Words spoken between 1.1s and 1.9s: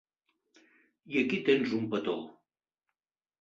I aquí tens un